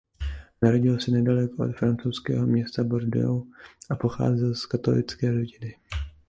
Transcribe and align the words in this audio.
Narodil 0.61 0.99
se 1.01 1.11
nedaleko 1.11 1.63
od 1.63 1.75
francouzského 1.75 2.47
města 2.47 2.83
Bordeaux 2.83 3.43
a 3.89 3.95
pocházel 3.95 4.55
z 4.55 4.65
katolické 4.65 5.31
rodiny. 5.31 5.75